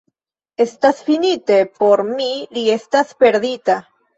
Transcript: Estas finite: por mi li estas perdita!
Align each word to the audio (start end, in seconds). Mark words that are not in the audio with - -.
Estas 0.63 1.03
finite: 1.09 1.59
por 1.81 2.03
mi 2.09 2.31
li 2.57 2.67
estas 2.79 3.17
perdita! 3.23 3.79